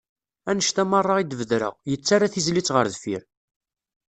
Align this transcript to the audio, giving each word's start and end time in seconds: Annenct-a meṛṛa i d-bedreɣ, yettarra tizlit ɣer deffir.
Annenct-a 0.49 0.83
meṛṛa 0.85 1.15
i 1.19 1.23
d-bedreɣ, 1.25 1.73
yettarra 1.89 2.27
tizlit 2.33 2.73
ɣer 2.75 2.85
deffir. 2.93 3.21